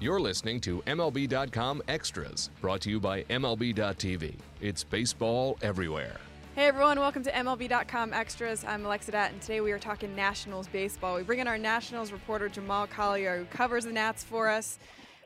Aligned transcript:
You're 0.00 0.18
listening 0.18 0.62
to 0.62 0.80
MLB.com 0.86 1.82
Extras, 1.86 2.48
brought 2.62 2.80
to 2.80 2.90
you 2.90 2.98
by 2.98 3.22
MLB.tv. 3.24 4.34
It's 4.62 4.82
baseball 4.82 5.58
everywhere. 5.60 6.16
Hey 6.54 6.68
everyone, 6.68 6.98
welcome 6.98 7.22
to 7.22 7.30
MLB.com 7.30 8.14
Extras. 8.14 8.64
I'm 8.64 8.86
Alexa 8.86 9.12
Datt, 9.12 9.32
and 9.32 9.42
today 9.42 9.60
we 9.60 9.72
are 9.72 9.78
talking 9.78 10.16
Nationals 10.16 10.68
baseball. 10.68 11.16
We 11.16 11.22
bring 11.22 11.40
in 11.40 11.46
our 11.46 11.58
Nationals 11.58 12.12
reporter 12.12 12.48
Jamal 12.48 12.86
Collier, 12.86 13.36
who 13.40 13.44
covers 13.44 13.84
the 13.84 13.92
Nats 13.92 14.24
for 14.24 14.48
us 14.48 14.78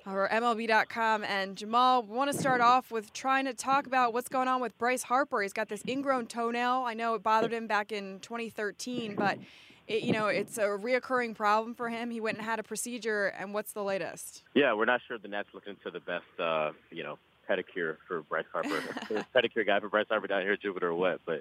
or 0.07 0.29
MLB.com. 0.29 1.23
And 1.23 1.57
Jamal, 1.57 2.03
we 2.03 2.17
want 2.17 2.33
to 2.33 2.37
start 2.37 2.61
off 2.61 2.91
with 2.91 3.13
trying 3.13 3.45
to 3.45 3.55
talk 3.55 3.87
about 3.87 4.13
what's 4.13 4.29
going 4.29 4.49
on 4.49 4.61
with 4.61 4.77
Bryce 4.77 5.05
Harper. 5.05 5.41
He's 5.43 5.53
got 5.53 5.69
this 5.69 5.85
ingrown 5.87 6.27
toenail. 6.27 6.83
I 6.85 6.95
know 6.95 7.15
it 7.15 7.23
bothered 7.23 7.53
him 7.53 7.69
back 7.69 7.93
in 7.93 8.19
2013, 8.23 9.15
but 9.15 9.39
it, 9.87 10.03
you 10.03 10.13
know 10.13 10.27
it's 10.27 10.59
a 10.59 10.63
reoccurring 10.63 11.35
problem 11.35 11.75
for 11.75 11.89
him. 11.89 12.11
He 12.11 12.21
went 12.21 12.39
and 12.39 12.47
had 12.47 12.59
a 12.59 12.63
procedure. 12.63 13.27
And 13.39 13.55
what's 13.55 13.73
the 13.73 13.83
latest? 13.83 14.43
Yeah, 14.55 14.75
we're 14.75 14.85
not 14.85 15.01
sure 15.07 15.19
the 15.19 15.29
Nats 15.29 15.49
looking 15.53 15.77
to 15.85 15.91
the 15.91 16.01
best, 16.01 16.25
uh, 16.39 16.73
you 16.91 17.03
know, 17.03 17.19
pedicure 17.49 17.97
for 18.07 18.23
Bryce 18.23 18.47
Harper, 18.53 18.81
pedicure 19.35 19.67
guy 19.67 19.81
for 19.81 19.89
Bryce 19.89 20.07
Harper 20.09 20.27
down 20.27 20.43
here 20.43 20.53
at 20.53 20.61
Jupiter 20.61 20.89
or 20.89 20.95
what. 20.95 21.21
But 21.25 21.41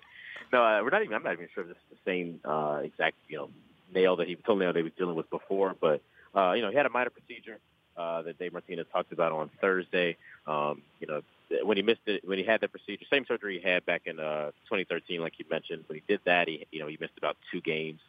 no, 0.52 0.64
uh, 0.64 0.82
we're 0.84 0.90
not 0.90 1.04
even. 1.04 1.16
I'm 1.16 1.24
not 1.24 1.34
even 1.34 1.48
sure 1.54 1.64
if 1.64 1.70
this 1.70 1.78
is 1.78 1.98
the 1.98 2.10
same 2.10 2.40
uh, 2.46 2.82
exact, 2.84 3.16
you 3.28 3.38
know, 3.38 3.50
nail 3.94 4.16
that 4.18 4.28
he 4.28 4.36
toenail 4.36 4.74
that 4.74 4.80
he 4.80 4.84
was 4.84 4.94
dealing 4.98 5.16
with 5.16 5.30
before. 5.30 5.76
But 5.80 6.02
uh, 6.36 6.54
you 6.54 6.62
know, 6.62 6.70
he 6.70 6.76
had 6.76 6.86
a 6.86 6.90
minor 6.90 7.10
procedure 7.10 7.60
uh, 7.98 8.22
that 8.24 8.40
Dave 8.40 8.54
Martinez 8.54 8.88
talked 8.92 9.12
about 9.12 9.32
on 9.32 9.50
Thursday. 9.62 10.18
Um, 10.48 10.82
you 11.00 11.08
know, 11.08 11.22
when 11.64 11.78
he 11.78 11.84
missed 11.84 12.02
it, 12.06 12.28
when 12.28 12.38
he 12.38 12.44
had 12.44 12.62
that 12.62 12.72
procedure, 12.72 13.06
same 13.10 13.26
surgery 13.26 13.60
he 13.60 13.68
had 13.68 13.86
back 13.86 14.04
in 14.06 14.20
uh, 14.20 14.52
2013, 14.70 15.22
like 15.22 15.34
you 15.38 15.46
mentioned. 15.50 15.84
When 15.88 15.98
he 15.98 16.04
did 16.08 16.22
that, 16.26 16.48
he 16.48 16.66
you 16.72 16.80
know 16.80 16.88
he 16.88 16.98
missed 17.00 17.18
about 17.18 17.38
two 17.52 17.62
games, 17.62 18.00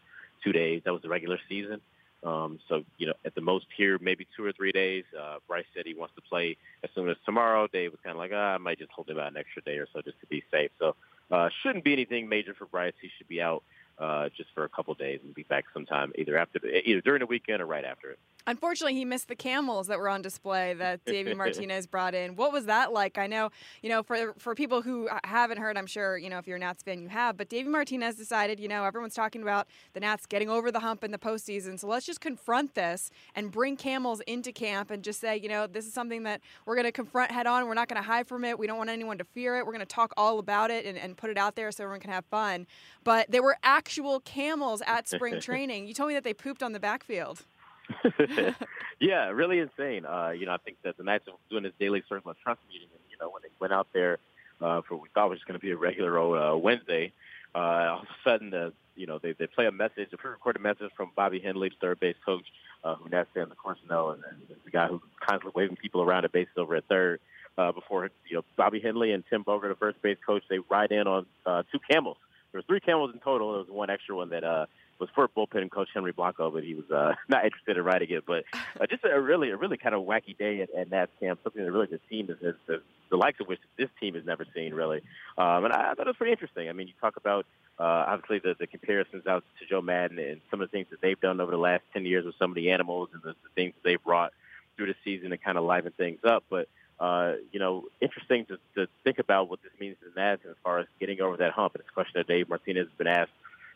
two 0.44 0.52
days. 0.52 0.82
That 0.84 0.92
was 0.92 1.02
the 1.02 1.08
regular 1.08 1.38
season. 1.48 1.80
Um, 2.22 2.58
so, 2.68 2.84
you 2.96 3.06
know, 3.06 3.12
at 3.24 3.34
the 3.34 3.42
most 3.42 3.66
here, 3.76 3.98
maybe 4.00 4.26
two 4.36 4.44
or 4.44 4.52
three 4.52 4.72
days. 4.72 5.04
Uh, 5.18 5.36
Bryce 5.46 5.66
said 5.74 5.84
he 5.84 5.94
wants 5.94 6.14
to 6.14 6.22
play 6.22 6.56
as 6.82 6.90
soon 6.94 7.08
as 7.08 7.16
tomorrow. 7.26 7.66
Dave 7.66 7.90
was 7.90 8.00
kind 8.02 8.14
of 8.14 8.18
like, 8.18 8.30
ah, 8.32 8.54
I 8.54 8.58
might 8.58 8.78
just 8.78 8.92
hold 8.92 9.10
him 9.10 9.18
out 9.18 9.30
an 9.30 9.36
extra 9.36 9.62
day 9.62 9.76
or 9.76 9.86
so 9.92 10.00
just 10.00 10.18
to 10.20 10.26
be 10.26 10.42
safe. 10.50 10.70
So, 10.78 10.96
uh, 11.30 11.48
shouldn't 11.62 11.84
be 11.84 11.92
anything 11.92 12.28
major 12.28 12.54
for 12.54 12.66
Bryce. 12.66 12.94
He 13.00 13.10
should 13.16 13.28
be 13.28 13.42
out 13.42 13.62
uh, 13.98 14.28
just 14.36 14.50
for 14.54 14.64
a 14.64 14.68
couple 14.68 14.94
days 14.94 15.20
and 15.22 15.34
be 15.34 15.42
back 15.42 15.64
sometime 15.72 16.12
either 16.16 16.38
after, 16.38 16.58
the, 16.58 16.88
either 16.88 17.00
during 17.00 17.20
the 17.20 17.26
weekend 17.26 17.60
or 17.60 17.66
right 17.66 17.84
after 17.84 18.10
it. 18.10 18.18
Unfortunately, 18.46 18.94
he 18.94 19.04
missed 19.04 19.28
the 19.28 19.36
camels 19.36 19.86
that 19.86 19.98
were 19.98 20.08
on 20.08 20.20
display 20.20 20.74
that 20.74 21.04
Davy 21.04 21.34
Martinez 21.42 21.86
brought 21.86 22.14
in. 22.14 22.36
What 22.36 22.52
was 22.52 22.66
that 22.66 22.92
like? 22.92 23.16
I 23.16 23.26
know, 23.26 23.50
you 23.82 23.88
know, 23.88 24.02
for 24.02 24.34
for 24.38 24.54
people 24.54 24.82
who 24.82 25.08
haven't 25.24 25.58
heard, 25.58 25.78
I'm 25.78 25.86
sure, 25.86 26.18
you 26.18 26.28
know, 26.28 26.38
if 26.38 26.46
you're 26.46 26.56
a 26.56 26.60
Nats 26.60 26.82
fan, 26.82 27.00
you 27.00 27.08
have. 27.08 27.36
But 27.36 27.48
Davy 27.48 27.68
Martinez 27.68 28.16
decided, 28.16 28.60
you 28.60 28.68
know, 28.68 28.84
everyone's 28.84 29.14
talking 29.14 29.42
about 29.42 29.66
the 29.94 30.00
Nats 30.00 30.26
getting 30.26 30.50
over 30.50 30.70
the 30.70 30.80
hump 30.80 31.04
in 31.04 31.10
the 31.10 31.18
postseason, 31.18 31.78
so 31.78 31.86
let's 31.86 32.04
just 32.04 32.20
confront 32.20 32.74
this 32.74 33.10
and 33.34 33.50
bring 33.50 33.76
camels 33.76 34.20
into 34.26 34.52
camp 34.52 34.90
and 34.90 35.02
just 35.02 35.20
say, 35.20 35.36
you 35.36 35.48
know, 35.48 35.66
this 35.66 35.86
is 35.86 35.94
something 35.94 36.24
that 36.24 36.40
we're 36.66 36.74
going 36.74 36.84
to 36.84 36.92
confront 36.92 37.30
head 37.30 37.46
on. 37.46 37.66
We're 37.66 37.74
not 37.74 37.88
going 37.88 38.02
to 38.02 38.06
hide 38.06 38.26
from 38.26 38.44
it. 38.44 38.58
We 38.58 38.66
don't 38.66 38.78
want 38.78 38.90
anyone 38.90 39.18
to 39.18 39.24
fear 39.24 39.56
it. 39.56 39.66
We're 39.66 39.72
going 39.72 39.80
to 39.80 39.86
talk 39.86 40.12
all 40.16 40.38
about 40.38 40.70
it 40.70 40.84
and, 40.84 40.98
and 40.98 41.16
put 41.16 41.30
it 41.30 41.38
out 41.38 41.56
there 41.56 41.70
so 41.72 41.84
everyone 41.84 42.00
can 42.00 42.10
have 42.10 42.24
fun. 42.26 42.66
But 43.02 43.30
there 43.30 43.42
were 43.42 43.56
actual 43.62 44.20
camels 44.20 44.82
at 44.86 45.08
spring 45.08 45.40
training. 45.40 45.86
You 45.86 45.94
told 45.94 46.08
me 46.08 46.14
that 46.14 46.24
they 46.24 46.34
pooped 46.34 46.62
on 46.62 46.72
the 46.72 46.80
backfield. 46.80 47.44
yeah, 49.00 49.28
really 49.30 49.58
insane. 49.58 50.06
Uh, 50.06 50.30
you 50.30 50.46
know, 50.46 50.52
I 50.52 50.58
think 50.58 50.78
that 50.84 50.96
the 50.96 51.04
Nats 51.04 51.26
were 51.26 51.32
doing 51.50 51.64
this 51.64 51.72
daily 51.78 52.02
circle 52.08 52.30
of 52.30 52.38
trust 52.40 52.60
meeting, 52.68 52.88
and 52.92 53.00
you 53.10 53.16
know, 53.20 53.30
when 53.30 53.42
they 53.42 53.50
went 53.60 53.72
out 53.72 53.88
there 53.92 54.18
uh, 54.60 54.82
for 54.82 54.94
what 54.94 55.02
we 55.02 55.08
thought 55.14 55.30
was 55.30 55.42
going 55.46 55.58
to 55.58 55.64
be 55.64 55.72
a 55.72 55.76
regular 55.76 56.18
uh, 56.18 56.56
Wednesday, 56.56 57.12
uh, 57.54 57.58
all 57.58 58.00
of 58.00 58.04
a 58.04 58.28
sudden, 58.28 58.50
the 58.50 58.72
you 58.96 59.06
know, 59.06 59.18
they 59.18 59.32
they 59.32 59.46
play 59.46 59.66
a 59.66 59.72
message, 59.72 60.08
a 60.12 60.16
pre-recorded 60.16 60.60
message 60.60 60.90
from 60.96 61.10
Bobby 61.16 61.40
Henley, 61.40 61.68
the 61.68 61.74
third 61.80 62.00
base 62.00 62.16
coach, 62.24 62.44
uh, 62.84 62.94
who 62.94 63.08
Nats 63.08 63.28
fans 63.34 63.50
of 63.50 63.58
course 63.58 63.78
know, 63.88 64.10
and, 64.10 64.22
and 64.24 64.38
the 64.64 64.70
guy 64.70 64.86
who's 64.88 65.00
constantly 65.20 65.52
waving 65.54 65.76
people 65.76 66.02
around 66.02 66.24
at 66.24 66.32
bases 66.32 66.54
over 66.56 66.76
at 66.76 66.84
third. 66.86 67.20
Uh, 67.56 67.70
before 67.70 68.10
you 68.28 68.36
know, 68.36 68.44
Bobby 68.56 68.80
Henley 68.80 69.12
and 69.12 69.22
Tim 69.30 69.44
Bogar, 69.44 69.68
the 69.68 69.76
first 69.76 70.02
base 70.02 70.16
coach, 70.26 70.42
they 70.50 70.58
ride 70.68 70.90
in 70.90 71.06
on 71.06 71.24
uh, 71.46 71.62
two 71.70 71.78
camels. 71.88 72.16
There 72.50 72.58
were 72.58 72.64
three 72.66 72.80
camels 72.80 73.12
in 73.14 73.20
total. 73.20 73.52
There 73.52 73.60
was 73.60 73.68
one 73.68 73.90
extra 73.90 74.16
one 74.16 74.30
that 74.30 74.42
uh, 74.42 74.66
was 75.04 75.10
for 75.14 75.28
bullpen 75.28 75.70
coach 75.70 75.88
Henry 75.92 76.12
Blanco, 76.12 76.50
but 76.50 76.64
he 76.64 76.74
was 76.74 76.90
uh, 76.90 77.14
not 77.28 77.44
interested 77.44 77.76
in 77.76 77.84
writing 77.84 78.10
it. 78.10 78.24
But 78.26 78.44
uh, 78.80 78.86
just 78.86 79.04
a 79.04 79.20
really, 79.20 79.50
a 79.50 79.56
really 79.56 79.76
kind 79.76 79.94
of 79.94 80.02
wacky 80.02 80.36
day 80.36 80.60
at, 80.62 80.70
at 80.74 80.90
Nats 80.90 81.12
camp. 81.20 81.40
Something 81.42 81.64
that 81.64 81.72
really 81.72 81.86
the 81.86 82.00
team 82.10 82.30
is, 82.30 82.36
is, 82.40 82.54
is 82.68 82.80
the 83.10 83.16
likes 83.16 83.40
of 83.40 83.46
which 83.46 83.60
this 83.78 83.88
team 84.00 84.14
has 84.14 84.24
never 84.24 84.46
seen, 84.54 84.74
really. 84.74 85.02
Um, 85.38 85.64
and 85.64 85.72
I, 85.72 85.92
I 85.92 85.94
thought 85.94 86.06
it 86.06 86.10
was 86.10 86.16
pretty 86.16 86.32
interesting. 86.32 86.68
I 86.68 86.72
mean, 86.72 86.88
you 86.88 86.94
talk 87.00 87.16
about 87.16 87.46
uh, 87.78 88.04
obviously 88.08 88.38
the, 88.38 88.54
the 88.58 88.66
comparisons 88.66 89.26
out 89.26 89.44
to 89.60 89.66
Joe 89.66 89.82
Maddon 89.82 90.18
and 90.18 90.40
some 90.50 90.60
of 90.60 90.70
the 90.70 90.72
things 90.72 90.86
that 90.90 91.00
they've 91.00 91.20
done 91.20 91.40
over 91.40 91.50
the 91.50 91.58
last 91.58 91.82
ten 91.92 92.06
years 92.06 92.24
with 92.24 92.34
some 92.38 92.50
of 92.50 92.54
the 92.54 92.70
animals 92.70 93.10
and 93.12 93.22
the, 93.22 93.30
the 93.30 93.50
things 93.54 93.74
that 93.74 93.88
they've 93.88 94.02
brought 94.02 94.32
through 94.76 94.86
the 94.86 94.94
season 95.04 95.30
to 95.30 95.38
kind 95.38 95.58
of 95.58 95.64
liven 95.64 95.92
things 95.92 96.20
up. 96.24 96.44
But 96.48 96.68
uh, 96.98 97.34
you 97.52 97.58
know, 97.58 97.84
interesting 98.00 98.46
to, 98.46 98.58
to 98.76 98.88
think 99.02 99.18
about 99.18 99.50
what 99.50 99.60
this 99.62 99.72
means 99.80 99.96
to 100.00 100.10
the 100.14 100.20
Nats 100.20 100.42
as 100.48 100.54
far 100.62 100.78
as 100.78 100.86
getting 101.00 101.20
over 101.20 101.36
that 101.38 101.52
hump. 101.52 101.74
And 101.74 101.80
it's 101.80 101.90
a 101.90 101.92
question 101.92 102.12
that 102.16 102.28
Dave 102.28 102.48
Martinez 102.48 102.86
has 102.86 102.96
been 102.96 103.08
asked 103.08 103.32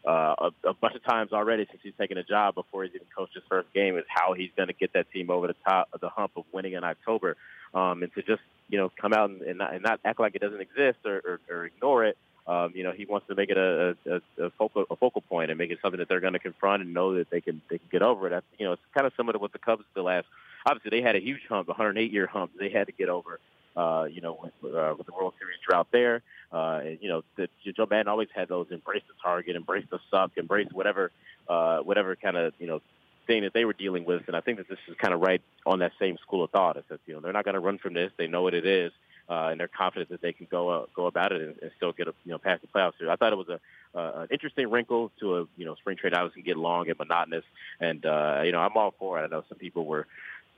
uh, 0.08 0.34
a, 0.64 0.69
a 0.70 0.74
bunch 0.74 0.94
of 0.94 1.04
times 1.04 1.32
already 1.34 1.66
since 1.70 1.80
he's 1.82 1.92
taken 1.98 2.16
a 2.16 2.22
job 2.22 2.54
before 2.54 2.82
he's 2.84 2.94
even 2.94 3.06
coached 3.14 3.34
his 3.34 3.42
first 3.46 3.70
game 3.74 3.98
is 3.98 4.04
how 4.08 4.32
he's 4.32 4.48
going 4.56 4.69
to 4.69 4.72
get 4.72 4.94
that 4.94 5.10
team 5.12 5.28
over 5.28 5.46
the 5.46 5.56
top 5.66 5.88
of 5.92 6.00
the 6.00 6.08
hump 6.08 6.32
of 6.36 6.44
winning 6.50 6.72
in 6.72 6.82
October. 6.82 7.36
Um, 7.74 8.02
and 8.02 8.10
to 8.14 8.22
just, 8.22 8.41
you 8.70 8.78
know, 8.78 8.91
come 8.98 9.12
out 9.12 9.28
and, 9.28 9.42
and, 9.42 9.58
not, 9.58 9.74
and 9.74 9.82
not 9.82 10.00
act 10.06 10.19
like 10.19 10.34
it 10.34 10.41
doesn't 10.41 10.62
exist 10.62 10.98
or, 11.04 11.20
or, 11.26 11.41
or 11.50 11.66
ignore 11.66 12.06
it. 12.06 12.16
Um, 12.46 12.72
you 12.74 12.84
know, 12.84 12.92
he 12.92 13.04
wants 13.04 13.26
to 13.26 13.34
make 13.34 13.50
it 13.50 13.58
a, 13.58 13.94
a, 14.06 14.44
a, 14.46 14.50
focal, 14.56 14.86
a 14.91 14.96
focal 14.96 15.20
point 15.20 15.50
and 15.50 15.58
make 15.58 15.70
it 15.70 15.78
something 15.82 15.98
that 15.98 16.08
they're 16.08 16.20
going 16.20 16.32
to 16.32 16.38
confront 16.38 16.82
and 16.82 16.94
know 16.94 17.16
that 17.16 17.28
they 17.28 17.42
can 17.42 17.60
they 17.69 17.76
can 17.76 17.88
get 17.92 18.00
over 18.00 18.28
it. 18.28 18.30
That's, 18.30 18.46
you 18.58 18.64
know, 18.64 18.72
it's 18.72 18.82
kind 18.94 19.06
of 19.06 19.12
similar 19.14 19.34
to 19.34 19.38
what 19.38 19.52
the 19.52 19.58
Cubs 19.58 19.84
did 19.94 20.00
last. 20.00 20.26
Obviously, 20.64 20.98
they 20.98 21.04
had 21.04 21.16
a 21.16 21.20
huge 21.20 21.42
hump, 21.46 21.69
a 21.69 21.72
108 21.72 22.10
year 22.10 22.26
hump. 22.26 22.52
They 22.58 22.70
had 22.70 22.86
to 22.86 22.92
get 22.92 23.10
over 23.10 23.40
uh, 23.78 24.06
you 24.10 24.20
know, 24.20 24.50
with, 24.60 24.74
uh, 24.74 24.94
with 24.98 25.06
the 25.06 25.12
World 25.12 25.34
Series 25.38 25.56
drought 25.66 25.86
there. 25.92 26.22
Uh, 26.52 26.80
and, 26.84 26.98
you 27.00 27.08
know, 27.08 27.22
the, 27.36 27.48
Joe 27.76 27.86
Maddon 27.88 28.08
always 28.08 28.28
had 28.34 28.48
those 28.48 28.66
embrace 28.70 29.04
the 29.06 29.14
target, 29.22 29.54
embrace 29.54 29.84
the 29.88 30.00
suck, 30.10 30.32
embrace 30.36 30.66
whatever, 30.72 31.12
uh, 31.48 31.78
whatever 31.78 32.16
kind 32.16 32.36
of, 32.36 32.54
you 32.58 32.66
know, 32.66 32.80
thing 33.28 33.42
that 33.42 33.52
they 33.52 33.64
were 33.64 33.74
dealing 33.74 34.04
with. 34.04 34.22
And 34.26 34.34
I 34.34 34.40
think 34.40 34.58
that 34.58 34.68
this 34.68 34.80
is 34.88 34.96
kind 34.96 35.14
of 35.14 35.20
right 35.20 35.40
on 35.64 35.78
that 35.78 35.92
same 36.00 36.16
school 36.18 36.42
of 36.42 36.50
thought. 36.50 36.76
It's 36.76 36.88
that, 36.88 36.98
you 37.06 37.14
know, 37.14 37.20
they're 37.20 37.32
not 37.32 37.44
going 37.44 37.54
to 37.54 37.60
run 37.60 37.78
from 37.78 37.94
this. 37.94 38.10
They 38.18 38.26
know 38.26 38.42
what 38.42 38.54
it 38.54 38.66
is. 38.66 38.90
Uh, 39.30 39.48
and 39.50 39.60
they're 39.60 39.68
confident 39.68 40.08
that 40.08 40.22
they 40.22 40.32
can 40.32 40.48
go 40.50 40.70
uh, 40.70 40.86
go 40.96 41.04
about 41.04 41.32
it 41.32 41.42
and, 41.42 41.54
and 41.60 41.70
still 41.76 41.92
get 41.92 42.08
a, 42.08 42.14
you 42.24 42.32
know 42.32 42.38
past 42.38 42.62
the 42.62 42.66
playoffs. 42.66 42.94
Here. 42.98 43.10
I 43.10 43.16
thought 43.16 43.34
it 43.34 43.36
was 43.36 43.50
a 43.50 43.60
uh, 43.94 44.22
an 44.22 44.28
interesting 44.30 44.70
wrinkle 44.70 45.12
to 45.20 45.36
a 45.36 45.46
you 45.58 45.66
know 45.66 45.74
spring 45.74 45.98
trade. 45.98 46.14
Obviously, 46.14 46.40
get 46.40 46.56
long 46.56 46.88
and 46.88 46.98
monotonous, 46.98 47.44
and 47.78 48.06
uh, 48.06 48.40
you 48.42 48.52
know 48.52 48.60
I'm 48.60 48.74
all 48.74 48.94
for 48.98 49.20
it. 49.20 49.24
I 49.24 49.26
know 49.26 49.44
some 49.46 49.58
people 49.58 49.84
were 49.84 50.06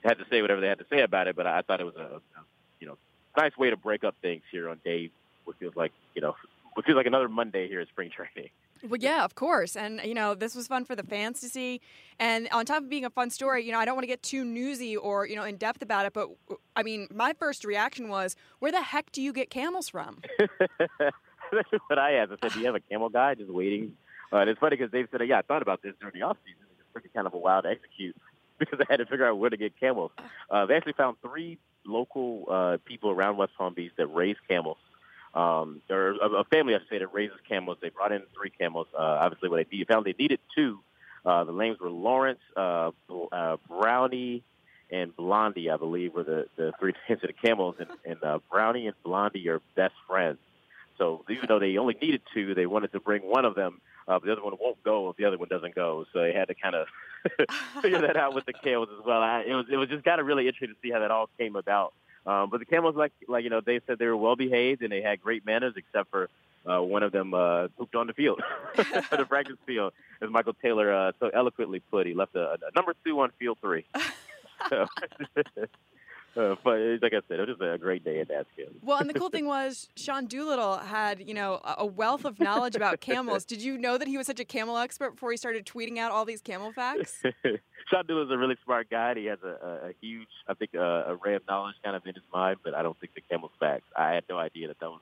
had 0.04 0.18
to 0.18 0.24
say 0.30 0.40
whatever 0.40 0.60
they 0.60 0.68
had 0.68 0.78
to 0.78 0.86
say 0.88 1.00
about 1.00 1.26
it, 1.26 1.34
but 1.34 1.48
I 1.48 1.62
thought 1.62 1.80
it 1.80 1.84
was 1.84 1.96
a, 1.96 2.20
a 2.38 2.44
you 2.78 2.86
know 2.86 2.96
nice 3.36 3.56
way 3.56 3.70
to 3.70 3.76
break 3.76 4.04
up 4.04 4.14
things 4.22 4.42
here 4.50 4.68
on 4.68 4.80
day 4.84 5.10
what 5.44 5.56
feels 5.58 5.76
like 5.76 5.92
you 6.14 6.22
know 6.22 6.34
what 6.74 6.86
feels 6.86 6.96
like 6.96 7.06
another 7.06 7.28
Monday 7.28 7.68
here 7.68 7.80
at 7.80 7.88
spring 7.88 8.10
training. 8.10 8.50
Well, 8.88 8.98
yeah, 8.98 9.24
of 9.24 9.34
course, 9.34 9.76
and 9.76 10.00
you 10.04 10.14
know 10.14 10.34
this 10.34 10.54
was 10.54 10.66
fun 10.66 10.84
for 10.84 10.96
the 10.96 11.02
fans 11.02 11.40
to 11.40 11.48
see. 11.48 11.80
And 12.18 12.48
on 12.50 12.64
top 12.64 12.82
of 12.82 12.88
being 12.88 13.04
a 13.04 13.10
fun 13.10 13.30
story, 13.30 13.64
you 13.64 13.72
know 13.72 13.78
I 13.78 13.84
don't 13.84 13.94
want 13.94 14.04
to 14.04 14.08
get 14.08 14.22
too 14.22 14.44
newsy 14.44 14.96
or 14.96 15.26
you 15.26 15.36
know 15.36 15.44
in 15.44 15.56
depth 15.56 15.82
about 15.82 16.06
it, 16.06 16.12
but 16.12 16.30
I 16.74 16.82
mean 16.82 17.08
my 17.12 17.34
first 17.34 17.64
reaction 17.64 18.08
was, 18.08 18.36
where 18.60 18.72
the 18.72 18.82
heck 18.82 19.12
do 19.12 19.20
you 19.20 19.32
get 19.32 19.50
camels 19.50 19.88
from? 19.88 20.22
That's 20.98 21.68
what 21.88 21.98
I 21.98 22.14
asked. 22.14 22.32
I 22.32 22.36
said, 22.42 22.52
do 22.52 22.60
you 22.60 22.66
have 22.66 22.76
a 22.76 22.80
camel 22.80 23.08
guy 23.08 23.34
just 23.34 23.50
waiting? 23.50 23.96
Uh, 24.32 24.38
and 24.38 24.50
it's 24.50 24.60
funny 24.60 24.76
because 24.76 24.92
Dave 24.92 25.08
said, 25.10 25.20
yeah, 25.26 25.38
I 25.38 25.42
thought 25.42 25.62
about 25.62 25.82
this 25.82 25.94
during 26.00 26.14
the 26.14 26.22
off 26.22 26.36
season. 26.44 26.62
It's 26.78 26.88
pretty 26.92 27.08
kind 27.08 27.26
of 27.26 27.34
a 27.34 27.38
wild 27.38 27.66
execute 27.66 28.16
because 28.58 28.78
I 28.80 28.84
had 28.88 28.98
to 28.98 29.06
figure 29.06 29.26
out 29.26 29.36
where 29.36 29.50
to 29.50 29.56
get 29.56 29.78
camels. 29.78 30.12
Uh, 30.48 30.66
they 30.66 30.74
actually 30.74 30.92
found 30.92 31.16
three 31.22 31.58
local 31.92 32.44
uh, 32.50 32.78
people 32.84 33.10
around 33.10 33.36
West 33.36 33.52
Palm 33.56 33.74
Beach 33.74 33.92
that 33.96 34.06
raise 34.06 34.36
camels. 34.48 34.78
Um, 35.34 35.80
or 35.88 36.12
a, 36.12 36.28
a 36.40 36.44
family, 36.44 36.74
I 36.74 36.78
say, 36.90 36.98
that 36.98 37.12
raises 37.12 37.36
camels. 37.48 37.78
They 37.80 37.90
brought 37.90 38.12
in 38.12 38.22
three 38.34 38.50
camels. 38.50 38.88
Uh, 38.92 39.18
obviously, 39.20 39.48
what 39.48 39.64
they 39.70 39.84
found 39.84 40.04
they 40.04 40.14
needed 40.18 40.40
two. 40.54 40.80
Uh, 41.24 41.44
the 41.44 41.52
names 41.52 41.78
were 41.78 41.90
Lawrence, 41.90 42.40
uh, 42.56 42.90
uh, 43.30 43.56
Brownie, 43.68 44.42
and 44.90 45.14
Blondie, 45.14 45.70
I 45.70 45.76
believe, 45.76 46.14
were 46.14 46.24
the, 46.24 46.46
the 46.56 46.72
three 46.80 46.94
names 47.08 47.22
of 47.22 47.28
the 47.28 47.48
camels. 47.48 47.76
And, 47.78 47.88
and 48.04 48.24
uh, 48.24 48.38
Brownie 48.50 48.86
and 48.86 48.96
Blondie 49.04 49.48
are 49.48 49.60
best 49.76 49.94
friends. 50.08 50.38
So 50.98 51.24
even 51.30 51.46
though 51.48 51.58
they 51.58 51.76
only 51.78 51.96
needed 52.00 52.22
two, 52.34 52.54
they 52.54 52.66
wanted 52.66 52.92
to 52.92 53.00
bring 53.00 53.22
one 53.22 53.44
of 53.44 53.54
them 53.54 53.80
uh, 54.10 54.18
but 54.18 54.26
the 54.26 54.32
other 54.32 54.42
one 54.42 54.54
won't 54.60 54.82
go 54.82 55.08
if 55.10 55.16
the 55.16 55.24
other 55.24 55.38
one 55.38 55.48
doesn't 55.48 55.74
go. 55.74 56.04
So 56.12 56.20
they 56.20 56.32
had 56.32 56.48
to 56.48 56.54
kind 56.54 56.74
of 56.74 56.88
figure 57.82 58.00
that 58.00 58.16
out 58.16 58.34
with 58.34 58.44
the 58.44 58.52
camels 58.52 58.88
as 58.98 59.04
well. 59.06 59.22
I, 59.22 59.44
it 59.46 59.54
was 59.54 59.66
it 59.70 59.76
was 59.76 59.88
just 59.88 60.04
kind 60.04 60.20
of 60.20 60.26
really 60.26 60.48
interesting 60.48 60.74
to 60.74 60.80
see 60.82 60.90
how 60.90 60.98
that 60.98 61.12
all 61.12 61.30
came 61.38 61.54
about. 61.54 61.94
Um, 62.26 62.50
but 62.50 62.58
the 62.58 62.66
camels, 62.66 62.96
like 62.96 63.12
like 63.28 63.44
you 63.44 63.50
know, 63.50 63.60
they 63.64 63.80
said 63.86 63.98
they 63.98 64.06
were 64.06 64.16
well 64.16 64.34
behaved 64.34 64.82
and 64.82 64.90
they 64.90 65.00
had 65.00 65.22
great 65.22 65.46
manners, 65.46 65.74
except 65.76 66.10
for 66.10 66.28
uh, 66.66 66.82
one 66.82 67.04
of 67.04 67.12
them 67.12 67.32
uh, 67.34 67.68
pooped 67.78 67.94
on 67.94 68.08
the 68.08 68.12
field, 68.12 68.42
the 68.76 69.26
practice 69.28 69.56
field, 69.64 69.92
as 70.20 70.28
Michael 70.28 70.54
Taylor 70.54 70.92
uh, 70.92 71.12
so 71.20 71.30
eloquently 71.32 71.78
put. 71.78 72.06
He 72.06 72.14
left 72.14 72.34
a, 72.34 72.54
a 72.54 72.58
number 72.74 72.94
two 73.04 73.20
on 73.20 73.30
field 73.38 73.58
three. 73.60 73.86
so, 74.68 74.86
uh, 76.36 76.54
but 76.64 76.78
like 77.02 77.12
I 77.12 77.20
said, 77.28 77.40
it 77.40 77.48
was 77.48 77.58
just 77.58 77.62
a 77.62 77.78
great 77.78 78.04
day 78.04 78.20
at 78.20 78.28
Dadskin. 78.28 78.68
Well, 78.82 78.98
and 78.98 79.08
the 79.08 79.14
cool 79.14 79.28
thing 79.30 79.46
was 79.46 79.88
Sean 79.96 80.26
Doolittle 80.26 80.78
had 80.78 81.26
you 81.26 81.34
know 81.34 81.60
a 81.78 81.86
wealth 81.86 82.24
of 82.24 82.38
knowledge 82.40 82.76
about 82.76 83.00
camels. 83.10 83.44
Did 83.44 83.62
you 83.62 83.78
know 83.78 83.98
that 83.98 84.08
he 84.08 84.16
was 84.16 84.26
such 84.26 84.40
a 84.40 84.44
camel 84.44 84.76
expert 84.76 85.12
before 85.12 85.30
he 85.30 85.36
started 85.36 85.66
tweeting 85.66 85.98
out 85.98 86.12
all 86.12 86.24
these 86.24 86.40
camel 86.40 86.72
facts? 86.72 87.22
Sean 87.90 88.06
Doolittle's 88.06 88.32
a 88.32 88.38
really 88.38 88.56
smart 88.64 88.88
guy. 88.90 89.14
He 89.14 89.26
has 89.26 89.38
a, 89.42 89.48
a, 89.66 89.88
a 89.88 89.92
huge, 90.00 90.28
I 90.48 90.54
think, 90.54 90.70
uh, 90.74 91.04
array 91.08 91.34
of 91.34 91.42
knowledge 91.48 91.74
kind 91.82 91.96
of 91.96 92.06
in 92.06 92.14
his 92.14 92.22
mind, 92.32 92.58
but 92.62 92.74
I 92.74 92.82
don't 92.82 92.98
think 93.00 93.14
the 93.14 93.20
camel 93.22 93.50
facts. 93.58 93.86
I 93.96 94.12
had 94.12 94.24
no 94.28 94.38
idea 94.38 94.68
that 94.68 94.78
that 94.80 94.90
was 94.90 95.00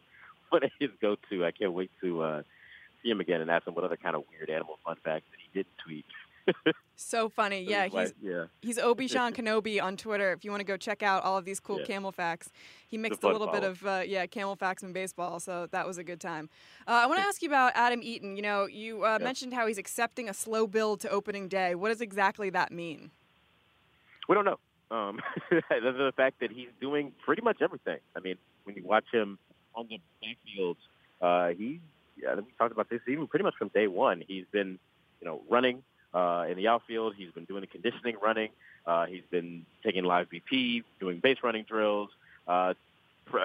what 0.48 0.62
his 0.78 0.90
go-to. 1.00 1.44
I 1.44 1.50
can't 1.50 1.72
wait 1.72 1.90
to 2.00 2.22
uh, 2.22 2.42
see 3.02 3.10
him 3.10 3.20
again 3.20 3.40
and 3.40 3.50
ask 3.50 3.66
him 3.66 3.74
what 3.74 3.84
other 3.84 3.96
kind 3.96 4.16
of 4.16 4.22
weird 4.30 4.50
animal 4.50 4.78
fun 4.84 4.96
facts 5.04 5.26
that 5.30 5.38
he 5.40 5.58
didn't 5.58 5.76
tweet. 5.84 6.04
so 6.96 7.28
funny. 7.28 7.62
Yeah, 7.62 7.86
he's 7.86 8.12
yeah. 8.20 8.44
he's 8.62 8.78
Obi 8.78 9.06
Sean 9.08 9.32
Kenobi 9.38 9.82
on 9.82 9.96
Twitter. 9.96 10.32
If 10.32 10.44
you 10.44 10.50
want 10.50 10.60
to 10.60 10.64
go 10.66 10.76
check 10.76 11.02
out 11.02 11.24
all 11.24 11.36
of 11.36 11.44
these 11.44 11.60
cool 11.60 11.78
Yeah. 11.80 11.86
camel 11.86 12.12
facts, 12.12 12.50
he 12.86 12.98
mixed 12.98 13.22
a 13.22 13.28
little 13.28 13.46
bit 13.48 13.62
of 13.64 13.84
uh, 13.86 14.02
yeah 14.06 14.26
camel 14.26 14.56
facts 14.56 14.82
and 14.82 14.92
baseball. 14.94 15.40
So 15.40 15.66
that 15.70 15.86
was 15.86 15.98
a 15.98 16.04
good 16.04 16.20
time. 16.20 16.48
Uh, 16.86 16.92
I 16.92 17.06
want 17.06 17.20
to 17.20 17.26
ask 17.26 17.42
you 17.42 17.48
about 17.48 17.72
Adam 17.74 18.00
Eaton. 18.02 18.36
You 18.36 18.42
know, 18.42 18.66
you 18.66 19.04
uh, 19.04 19.18
Yeah. 19.18 19.24
mentioned 19.24 19.54
how 19.54 19.66
he's 19.66 19.78
accepting 19.78 20.28
a 20.28 20.34
slow 20.34 20.66
build 20.66 21.00
to 21.00 21.10
opening 21.10 21.48
day. 21.48 21.74
What 21.74 21.88
does 21.88 22.00
exactly 22.00 22.50
that 22.50 22.72
mean? 22.72 23.10
We 24.28 24.34
don't 24.34 24.44
know. 24.44 24.58
Um, 24.90 25.20
other 25.52 25.92
than 25.92 25.98
the 26.06 26.12
fact 26.16 26.40
that 26.40 26.50
he's 26.50 26.68
doing 26.80 27.12
pretty 27.24 27.42
much 27.42 27.58
everything. 27.60 27.98
I 28.16 28.20
mean, 28.20 28.36
when 28.64 28.74
you 28.76 28.82
watch 28.84 29.04
him 29.12 29.38
on 29.74 29.86
the 29.88 30.00
backfield, 30.22 30.76
uh, 31.20 31.48
he, 31.48 31.80
yeah, 32.16 32.34
we 32.36 32.44
talked 32.58 32.72
about 32.72 32.88
this 32.88 33.00
even 33.06 33.26
pretty 33.26 33.42
much 33.44 33.54
from 33.58 33.68
day 33.68 33.86
one. 33.86 34.22
He's 34.26 34.44
been, 34.50 34.78
you 35.20 35.26
know, 35.26 35.42
running 35.48 35.82
uh, 36.14 36.46
in 36.48 36.56
the 36.56 36.68
outfield. 36.68 37.14
He's 37.16 37.30
been 37.30 37.44
doing 37.44 37.62
the 37.62 37.66
conditioning 37.66 38.16
running. 38.22 38.50
Uh, 38.86 39.06
he's 39.06 39.22
been 39.30 39.66
taking 39.84 40.04
live 40.04 40.28
BP, 40.30 40.84
doing 41.00 41.20
base 41.20 41.38
running 41.42 41.64
drills. 41.64 42.10
Uh, 42.46 42.74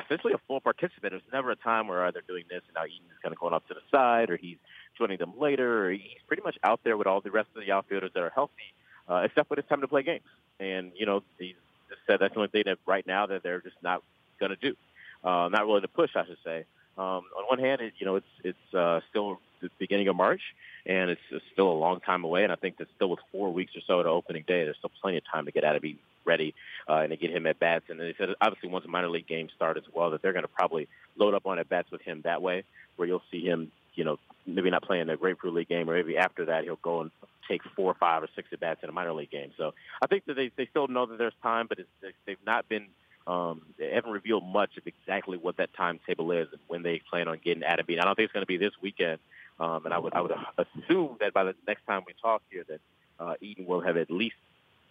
essentially 0.06 0.34
a 0.34 0.38
full 0.48 0.62
participant. 0.62 1.12
There's 1.12 1.22
never 1.32 1.52
a 1.52 1.56
time 1.56 1.88
where 1.88 2.10
they're 2.12 2.22
doing 2.28 2.46
this 2.50 2.62
and 2.68 2.76
now 2.76 2.86
Eaton 2.86 3.06
is 3.12 3.22
kind 3.22 3.34
of 3.34 3.40
going 3.40 3.54
off 3.54 3.68
to 3.68 3.74
the 3.74 3.82
side 3.92 4.30
or 4.30 4.38
he's 4.38 4.58
joining 4.98 5.18
them 5.18 5.34
later. 5.38 5.88
Or 5.88 5.92
he's 5.92 6.22
pretty 6.28 6.44
much 6.44 6.58
out 6.64 6.80
there 6.84 6.98
with 6.98 7.08
all 7.08 7.22
the 7.22 7.32
rest 7.32 7.50
of 7.56 7.66
the 7.66 7.72
outfielders 7.72 8.12
that 8.14 8.24
are 8.24 8.32
healthy, 8.34 8.74
uh, 9.10 9.24
except 9.26 9.50
when 9.50 9.60
it's 9.60 9.68
time 9.68 9.82
to 9.82 9.88
play 9.88 10.04
games. 10.04 10.24
And, 10.60 10.92
you 10.96 11.06
know, 11.06 11.24
he's 11.38 11.56
just 11.90 12.02
said 12.08 12.20
that's 12.20 12.34
the 12.34 12.40
only 12.40 12.50
thing 12.50 12.64
that 12.66 12.78
right 12.86 13.06
now 13.06 13.26
that 13.26 13.44
they're 13.44 13.62
just 13.62 13.76
not 13.84 14.02
going 14.40 14.52
to 14.52 14.56
do. 14.56 14.76
Uh, 15.24 15.50
not 15.50 15.68
willing 15.68 15.82
to 15.82 15.88
push, 15.88 16.12
I 16.16 16.26
should 16.26 16.38
say. 16.44 16.66
Um, 16.98 17.24
on 17.38 17.46
one 17.48 17.60
hand, 17.60 17.82
it, 17.82 17.94
you 17.98 18.06
know, 18.06 18.18
it's 18.18 18.28
it's 18.44 18.74
uh, 18.74 19.00
still 19.10 19.40
the 19.72 19.76
beginning 19.80 20.08
of 20.08 20.16
March, 20.16 20.42
and 20.86 21.10
it's, 21.10 21.22
it's 21.32 21.46
still 21.54 21.72
a 21.72 21.74
long 21.74 22.00
time 22.00 22.24
away. 22.24 22.44
And 22.44 22.52
I 22.52 22.56
think 22.56 22.78
that 22.78 22.88
still 22.96 23.10
with 23.10 23.20
four 23.32 23.52
weeks 23.54 23.74
or 23.76 23.82
so 23.88 24.04
to 24.04 24.10
opening 24.10 24.44
day, 24.48 24.64
there's 24.64 24.78
still 24.78 24.92
plenty 25.02 25.18
of 25.18 25.24
time 25.32 25.46
to 25.46 25.52
get 25.52 25.64
out 25.64 25.76
of 25.76 25.84
ready 26.26 26.54
uh, 26.90 26.96
and 26.98 27.10
to 27.12 27.18
get 27.18 27.32
him 27.32 27.46
at 27.48 27.60
bats. 27.60 27.86
And 27.90 28.00
they 28.00 28.14
said 28.18 28.30
obviously 28.42 28.70
once 28.70 28.86
minor 28.88 29.10
league 29.10 29.28
game 29.28 29.50
start 29.56 29.78
as 29.78 29.84
well, 29.94 30.12
that 30.12 30.22
they're 30.22 30.34
going 30.34 30.44
to 30.44 30.50
probably 30.50 30.88
load 31.18 31.34
up 31.34 31.46
on 31.46 31.60
at 31.60 31.70
bats 31.70 31.92
with 31.92 32.02
him 32.02 32.22
that 32.24 32.42
way, 32.42 32.64
where 32.96 33.08
you'll 33.08 33.24
see 33.32 33.44
him, 33.46 33.72
you 33.96 34.04
know, 34.04 34.18
maybe 34.46 34.70
not 34.70 34.84
playing 34.84 35.10
a 35.10 35.18
grapefruit 35.18 35.54
league 35.54 35.70
game, 35.70 35.90
or 35.90 35.96
maybe 35.96 36.18
after 36.18 36.46
that 36.46 36.64
he'll 36.64 36.78
go 36.78 37.02
and 37.02 37.12
take 37.48 37.62
four, 37.76 37.92
or 37.92 37.96
five, 37.96 38.24
or 38.24 38.30
six 38.36 38.48
at 38.54 38.60
bats 38.60 38.80
in 38.84 38.90
a 38.90 38.92
minor 38.94 39.14
league 39.14 39.30
game. 39.32 39.52
So 39.58 39.74
I 40.02 40.08
think 40.08 40.26
that 40.26 40.36
they 40.36 40.50
they 40.56 40.66
still 40.68 40.88
know 40.88 41.06
that 41.06 41.18
there's 41.18 41.34
time, 41.42 41.68
but 41.68 41.80
it's, 41.80 41.90
they- 42.02 42.14
they've 42.26 42.46
not 42.46 42.68
been. 42.70 42.88
Um, 43.26 43.62
they 43.80 43.90
haven't 43.94 44.12
revealed 44.12 44.44
much 44.46 44.76
of 44.76 44.84
exactly 44.86 45.38
what 45.38 45.56
that 45.56 45.74
timetable 45.78 46.34
is 46.34 46.50
and 46.52 46.60
when 46.68 46.84
they 46.84 47.02
plan 47.10 47.30
on 47.30 47.40
getting 47.42 47.64
Adam 47.64 47.86
Bean. 47.86 48.00
I 48.00 48.04
don't 48.04 48.16
think 48.16 48.26
it's 48.26 48.34
going 48.34 48.44
to 48.44 48.48
be 48.48 48.58
this 48.58 48.74
weekend, 48.82 49.20
um, 49.60 49.86
and 49.86 49.94
I 49.94 50.00
would 50.00 50.14
I 50.14 50.22
would 50.22 50.34
assume 50.58 51.18
that 51.20 51.34
by 51.34 51.44
the 51.44 51.56
next 51.68 51.86
time 51.86 52.04
we 52.06 52.14
talk 52.22 52.42
here, 52.50 52.64
that 52.68 52.80
uh, 53.20 53.36
Eaton 53.42 53.66
will 53.66 53.82
have 53.82 53.98
at 53.98 54.10
least 54.10 54.36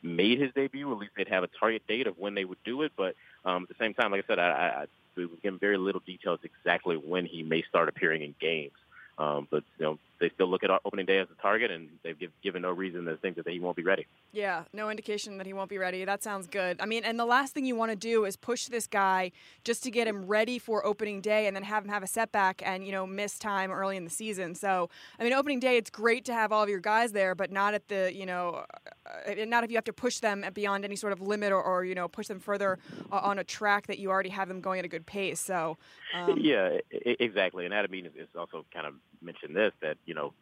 made 0.03 0.41
his 0.41 0.53
debut. 0.55 0.91
At 0.91 0.99
least 0.99 1.13
they'd 1.17 1.29
have 1.29 1.45
a 1.45 1.49
target 1.49 1.87
date 1.87 2.07
of 2.07 2.19
when 2.19 2.35
they 2.35 2.45
would 2.45 2.63
do 2.65 2.83
it. 2.83 2.93
But 2.97 3.15
um, 3.45 3.65
at 3.65 3.69
the 3.69 3.75
same 3.79 3.95
time, 3.95 4.13
like 4.13 4.25
I 4.25 4.27
said, 4.27 4.39
I, 4.39 4.49
I, 4.49 4.83
I 4.83 4.87
we 5.17 5.27
were 5.27 5.37
given 5.43 5.59
very 5.59 5.77
little 5.77 6.03
details 6.05 6.41
exactly 6.43 6.97
when 6.97 7.27
he 7.27 7.43
may 7.43 7.63
start 7.63 7.89
appearing 7.89 8.23
in 8.23 8.35
games. 8.41 8.73
Um, 9.19 9.47
but 9.51 9.63
you 9.79 9.85
know, 9.85 9.99
they 10.23 10.31
still 10.31 10.47
look 10.47 10.63
at 10.63 10.71
opening 10.85 11.05
day 11.05 11.19
as 11.19 11.27
a 11.37 11.43
target, 11.43 11.73
and 11.73 11.89
they've 12.05 12.19
give, 12.19 12.31
given 12.43 12.63
no 12.63 12.71
reason 12.71 13.05
to 13.07 13.17
think 13.17 13.37
that 13.37 13.49
he 13.49 13.59
won't 13.59 13.77
be 13.77 13.83
ready. 13.83 14.07
Yeah, 14.33 14.63
no 14.73 14.89
indication 14.89 15.37
that 15.39 15.47
he 15.47 15.53
won't 15.53 15.69
be 15.69 15.79
ready. 15.79 16.05
That 16.05 16.23
sounds 16.23 16.47
good. 16.47 16.81
I 16.81 16.87
mean, 16.87 17.03
and 17.05 17.19
the 17.19 17.27
last 17.27 17.53
thing 17.53 17.67
you 17.67 17.75
want 17.75 17.91
to 17.91 17.97
do 17.97 18.25
is 18.25 18.37
push 18.37 18.67
this 18.67 18.87
guy 18.87 19.33
just 19.65 19.83
to 19.83 19.91
get 19.91 20.07
him 20.07 20.25
ready 20.27 20.61
for 20.61 20.87
opening 20.87 21.21
day 21.21 21.49
and 21.49 21.57
then 21.57 21.65
have 21.65 21.85
him 21.85 21.91
have 21.91 22.05
a 22.05 22.07
setback 22.07 22.63
and, 22.65 22.87
you 22.87 22.93
know, 22.93 23.05
miss 23.05 23.37
time 23.37 23.73
early 23.73 23.97
in 23.97 24.05
the 24.05 24.11
season. 24.11 24.55
So, 24.55 24.89
I 25.19 25.25
mean, 25.25 25.33
opening 25.33 25.59
day, 25.59 25.77
it's 25.77 25.91
great 25.91 26.25
to 26.27 26.33
have 26.33 26.53
all 26.53 26.63
of 26.63 26.69
your 26.69 26.81
guys 26.81 27.11
there, 27.11 27.35
but 27.35 27.51
not 27.51 27.75
at 27.75 27.89
the, 27.89 28.13
you 28.15 28.25
know, 28.25 28.65
uh, 29.05 29.45
not 29.45 29.65
if 29.65 29.71
you 29.71 29.77
have 29.77 29.85
to 29.85 29.93
push 29.93 30.21
them 30.21 30.45
beyond 30.55 30.85
any 30.85 30.95
sort 30.95 31.13
of 31.13 31.21
limit 31.21 31.51
or, 31.51 31.61
or 31.61 31.85
you 31.85 31.97
know, 31.97 32.07
push 32.07 32.29
them 32.29 32.39
further 32.39 32.79
uh, 33.11 33.17
on 33.17 33.41
a 33.41 33.45
track 33.45 33.89
that 33.89 33.99
you 33.99 34.09
already 34.09 34.31
have 34.31 34.47
them 34.47 34.61
going 34.61 34.79
at 34.79 34.85
a 34.85 34.89
good 34.89 35.05
pace. 35.05 35.41
So, 35.41 35.79
um, 36.15 36.37
yeah, 36.41 36.79
exactly. 36.93 37.65
And 37.65 37.75
Adam 37.75 37.93
Eaton 37.93 38.13
is 38.17 38.29
also 38.39 38.65
kind 38.73 38.87
of 38.87 38.95
mentioned 39.23 39.57
this 39.57 39.73
that 39.81 39.97
you 40.07 40.15
know, 40.15 40.33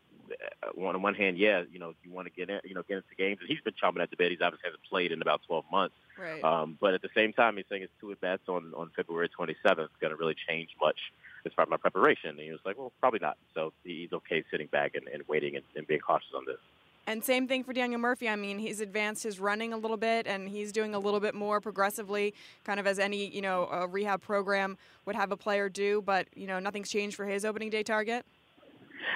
uh, 0.63 0.87
on 0.87 1.03
one 1.03 1.15
hand, 1.15 1.39
yeah, 1.39 1.63
you 1.73 1.79
know, 1.79 1.95
you 2.05 2.11
want 2.11 2.27
to 2.27 2.33
get 2.33 2.51
in, 2.51 2.61
you 2.65 2.75
know, 2.75 2.83
get 2.83 2.99
into 2.99 3.15
games, 3.17 3.39
and 3.41 3.49
he's 3.49 3.61
been 3.61 3.75
chomping 3.75 4.03
at 4.03 4.11
the 4.11 4.17
bit. 4.17 4.31
He's 4.31 4.41
obviously 4.41 4.69
hasn't 4.69 4.85
played 4.89 5.13
in 5.13 5.23
about 5.23 5.43
12 5.47 5.65
months. 5.71 5.95
right. 6.19 6.43
Um, 6.43 6.77
but 6.81 6.95
at 6.95 7.03
the 7.03 7.11
same 7.15 7.33
time, 7.33 7.57
he's 7.57 7.67
saying 7.69 7.83
his 7.83 7.91
two 8.01 8.13
at 8.13 8.21
bats 8.21 8.49
on 8.49 8.73
on 8.77 8.91
February 8.97 9.29
27th 9.29 9.85
is 9.85 9.91
going 10.01 10.13
to 10.13 10.17
really 10.17 10.37
change 10.49 10.71
much 10.81 10.99
as 11.47 11.53
far 11.55 11.65
as 11.65 11.71
my 11.71 11.77
preparation. 11.77 12.31
And 12.31 12.41
he 12.41 12.51
was 12.51 12.61
like, 12.65 12.79
well, 12.79 12.93
probably 13.01 13.21
not. 13.21 13.37
So 13.55 13.73
he's 13.85 14.13
okay 14.13 14.45
sitting 14.51 14.67
back 14.67 14.95
and, 14.95 15.09
and 15.09 15.23
waiting 15.29 15.57
and, 15.57 15.65
and 15.77 15.87
being 15.87 16.01
cautious 16.01 16.31
on 16.37 16.45
this. 16.47 16.59
And 17.07 17.25
same 17.25 17.49
thing 17.49 17.65
for 17.65 17.73
Daniel 17.73 18.01
Murphy. 18.01 18.29
I 18.29 18.37
mean, 18.37 18.59
he's 18.59 18.81
advanced 18.81 19.25
his 19.25 19.41
running 19.41 19.73
a 19.73 19.77
little 19.77 19.97
bit, 19.97 20.27
and 20.27 20.49
he's 20.49 20.71
doing 20.71 20.95
a 20.95 20.99
little 20.99 21.19
bit 21.19 21.35
more 21.35 21.61
progressively, 21.61 22.35
kind 22.65 22.79
of 22.79 22.87
as 22.87 22.99
any 22.99 23.27
you 23.35 23.41
know 23.41 23.67
a 23.67 23.87
rehab 23.89 24.23
program 24.23 24.77
would 25.07 25.17
have 25.17 25.33
a 25.33 25.37
player 25.37 25.69
do. 25.69 26.03
But 26.05 26.29
you 26.37 26.47
know, 26.47 26.61
nothing's 26.61 26.91
changed 26.91 27.17
for 27.17 27.25
his 27.25 27.45
opening 27.45 27.71
day 27.71 27.83
target. 27.83 28.25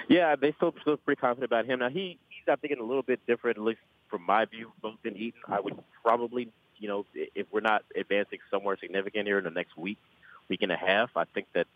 Yeah, 0.09 0.37
they 0.37 0.53
still 0.53 0.75
feel 0.85 0.97
pretty 0.97 1.21
confident 1.21 1.51
about 1.51 1.67
him. 1.67 1.81
Now 1.81 1.89
he 1.89 2.19
he's 2.29 2.53
I 2.53 2.57
think 2.57 2.79
a 2.79 2.83
little 2.83 3.03
bit 3.03 3.21
different, 3.27 3.59
at 3.59 3.65
least 3.65 3.81
from 4.09 4.23
my 4.23 4.45
view, 4.45 4.73
both 4.82 4.99
in 5.05 5.17
Eaton. 5.17 5.41
I 5.49 5.61
would 5.61 5.79
probably, 6.03 6.49
you 6.79 6.89
know, 6.89 7.06
if 7.15 7.47
we're 7.53 7.61
not 7.61 7.82
advancing 7.97 8.39
somewhere 8.51 8.77
significant 8.81 9.27
here 9.27 9.39
in 9.39 9.44
the 9.44 9.51
next 9.51 9.77
week, 9.77 9.99
week 10.49 10.63
and 10.63 10.73
a 10.73 10.77
half, 10.77 11.11
I 11.17 11.25
think 11.25 11.47
that 11.55 11.67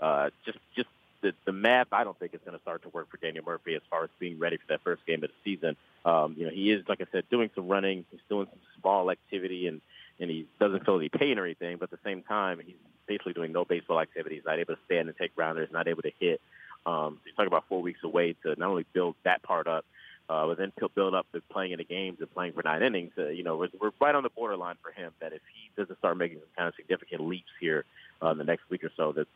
uh, 0.00 0.30
just 0.44 0.58
just 0.76 0.88
the, 1.22 1.32
the 1.44 1.52
math 1.52 1.88
I 1.92 2.04
don't 2.04 2.18
think 2.18 2.34
is 2.34 2.40
going 2.44 2.56
to 2.56 2.62
start 2.62 2.82
to 2.82 2.88
work 2.90 3.10
for 3.10 3.16
Daniel 3.16 3.44
Murphy 3.44 3.74
as 3.74 3.82
far 3.90 4.04
as 4.04 4.10
being 4.18 4.38
ready 4.38 4.56
for 4.56 4.64
that 4.68 4.82
first 4.82 5.04
game 5.06 5.24
of 5.24 5.30
the 5.30 5.36
season. 5.44 5.76
Um, 6.04 6.34
you 6.38 6.44
know, 6.44 6.52
he 6.52 6.70
is 6.70 6.84
like 6.88 7.00
I 7.00 7.06
said, 7.10 7.24
doing 7.30 7.50
some 7.54 7.68
running, 7.68 8.04
he's 8.10 8.20
doing 8.28 8.46
some 8.50 8.60
small 8.80 9.10
activity, 9.10 9.66
and 9.66 9.80
and 10.20 10.30
he 10.30 10.46
doesn't 10.60 10.84
feel 10.84 10.96
any 10.96 11.08
pain 11.08 11.38
or 11.38 11.44
anything. 11.44 11.76
But 11.78 11.92
at 11.92 12.02
the 12.02 12.08
same 12.08 12.22
time, 12.22 12.60
he's 12.64 12.76
basically 13.06 13.32
doing 13.32 13.52
no 13.52 13.64
baseball 13.64 14.00
activity. 14.00 14.36
He's 14.36 14.44
not 14.44 14.58
able 14.58 14.74
to 14.74 14.80
stand 14.86 15.08
and 15.08 15.16
take 15.16 15.34
grounders, 15.34 15.68
not 15.72 15.88
able 15.88 16.02
to 16.02 16.12
hit. 16.18 16.40
Um, 16.88 17.18
so 17.20 17.26
you're 17.26 17.34
talking 17.34 17.48
about 17.48 17.64
four 17.68 17.82
weeks 17.82 18.00
away 18.02 18.34
to 18.44 18.54
not 18.58 18.70
only 18.70 18.86
build 18.94 19.14
that 19.24 19.42
part 19.42 19.66
up, 19.66 19.84
uh, 20.30 20.46
but 20.46 20.56
then 20.56 20.72
to 20.78 20.88
build 20.88 21.14
up 21.14 21.26
the 21.32 21.42
playing 21.50 21.72
in 21.72 21.78
the 21.78 21.84
games 21.84 22.18
and 22.20 22.32
playing 22.32 22.54
for 22.54 22.62
nine 22.62 22.82
innings. 22.82 23.12
Uh, 23.18 23.28
you 23.28 23.42
know, 23.42 23.56
we're, 23.56 23.68
we're 23.78 23.90
right 24.00 24.14
on 24.14 24.22
the 24.22 24.30
borderline 24.30 24.76
for 24.82 24.90
him 24.90 25.12
that 25.20 25.32
if 25.34 25.42
he 25.52 25.70
doesn't 25.80 25.98
start 25.98 26.16
making 26.16 26.38
some 26.38 26.48
kind 26.56 26.68
of 26.68 26.74
significant 26.76 27.20
leaps 27.20 27.50
here 27.60 27.84
uh, 28.22 28.30
in 28.30 28.38
the 28.38 28.44
next 28.44 28.62
week 28.70 28.84
or 28.84 28.90
so, 28.96 29.12
that 29.12 29.26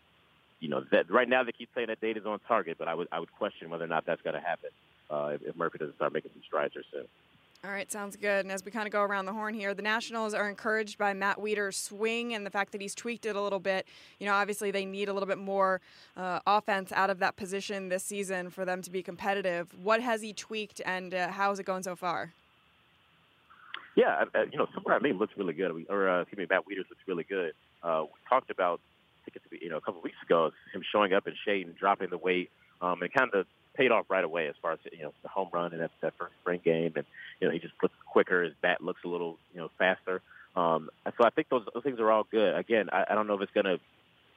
you 0.61 0.69
know 0.69 0.83
that 0.93 1.11
right 1.11 1.29
now 1.29 1.43
they 1.43 1.53
keep 1.53 1.69
saying 1.75 1.89
that 1.89 2.01
date 2.01 2.17
is 2.17 2.25
on 2.25 2.39
target, 2.49 2.77
but 2.79 2.89
I 2.89 2.95
would 2.95 3.09
I 3.13 3.21
would 3.21 3.33
question 3.33 3.69
whether 3.69 3.85
or 3.85 3.89
not 3.89 4.07
that's 4.07 4.23
going 4.23 4.35
to 4.35 4.41
happen 4.41 4.71
uh, 5.11 5.33
if, 5.35 5.43
if 5.43 5.57
Murphy 5.57 5.79
doesn't 5.79 5.97
start 5.97 6.13
making 6.13 6.31
some 6.35 6.43
strides 6.47 6.73
here 6.73 6.85
soon. 6.91 7.07
All 7.65 7.71
right, 7.71 7.91
sounds 7.93 8.17
good. 8.17 8.45
And 8.45 8.51
as 8.51 8.65
we 8.65 8.73
kind 8.73 8.89
of 8.89 8.93
go 8.93 9.03
around 9.03 9.27
the 9.27 9.33
horn 9.33 9.55
here, 9.55 9.73
the 9.73 9.83
Nationals 9.83 10.35
are 10.35 10.49
encouraged 10.49 10.99
by 10.99 11.13
Matt 11.15 11.39
Wieters' 11.39 11.75
swing 11.75 12.35
and 12.35 12.45
the 12.45 12.51
fact 12.51 12.73
that 12.73 12.81
he's 12.81 12.93
tweaked 12.93 13.25
it 13.25 13.37
a 13.37 13.41
little 13.41 13.61
bit. 13.61 13.87
You 14.19 14.27
know, 14.27 14.35
obviously 14.35 14.73
they 14.73 14.85
need 14.85 15.09
a 15.09 15.13
little 15.13 15.29
bit 15.29 15.39
more 15.39 15.81
uh, 16.17 16.41
offense 16.45 16.91
out 16.91 17.09
of 17.09 17.21
that 17.21 17.37
position 17.37 17.89
this 17.89 18.03
season 18.03 18.51
for 18.51 18.65
them 18.65 18.83
to 18.83 18.91
be 18.91 19.01
competitive. 19.01 19.69
What 19.81 20.01
has 20.01 20.23
he 20.23 20.33
tweaked, 20.33 20.81
and 20.85 21.15
uh, 21.15 21.29
how 21.29 21.53
is 21.53 21.61
it 21.61 21.63
going 21.63 21.85
so 21.85 21.95
far? 21.95 22.33
Yeah, 23.95 24.25
uh, 24.35 24.41
you 24.51 24.59
know, 24.59 24.67
Super 24.75 24.99
Name 24.99 25.21
looks 25.21 25.35
really 25.37 25.53
good. 25.55 25.73
We- 25.73 25.87
Or 25.89 26.09
uh, 26.09 26.23
excuse 26.23 26.39
me, 26.39 26.47
Matt 26.51 26.63
Wieters 26.67 26.91
looks 26.91 27.03
really 27.07 27.25
good. 27.25 27.53
Uh, 27.81 28.07
we 28.07 28.19
talked 28.29 28.51
about, 28.51 28.81
I 29.23 29.31
think 29.31 29.37
it's 29.37 29.63
you 29.63 29.71
know 29.71 29.77
a 29.77 29.81
couple 29.81 29.99
of 30.01 30.05
weeks 30.05 30.17
ago, 30.25 30.51
him 30.75 30.83
showing 30.91 31.13
up 31.13 31.29
in 31.29 31.35
shade 31.45 31.69
and 31.69 31.77
dropping 31.77 32.11
the 32.11 32.19
weight, 32.19 32.51
um, 32.81 33.03
and 33.03 33.13
kind 33.13 33.31
of 33.35 33.47
paid 33.75 33.91
off 33.91 34.07
right 34.09 34.25
away 34.25 34.49
as 34.49 34.55
far 34.61 34.73
as 34.73 34.79
you 34.93 35.03
know 35.03 35.13
the 35.23 35.29
home 35.29 35.49
run 35.53 35.73
and 35.73 35.81
that, 35.81 35.91
that 36.01 36.15
first 36.19 36.33
spring 36.41 36.61
game, 36.65 36.93
and 36.97 37.05
you 37.41 37.49
know 37.49 37.53
he 37.53 37.59
just 37.59 37.75
looks 37.83 37.95
quicker. 38.07 38.43
His 38.43 38.55
bat 38.61 38.83
looks 38.83 39.01
a 39.05 39.09
little 39.09 39.39
you 39.55 39.61
know 39.61 39.71
faster. 39.79 40.21
Um, 40.55 40.91
so 41.17 41.25
I 41.25 41.31
think 41.31 41.49
those, 41.49 41.65
those 41.73 41.83
things 41.83 41.99
are 41.99 42.11
all 42.11 42.27
good. 42.31 42.55
Again, 42.55 42.91
I, 42.93 43.07
I 43.11 43.15
don't 43.15 43.27
know 43.27 43.35
if 43.35 43.41
it's 43.41 43.53
going 43.53 43.65
to 43.65 43.81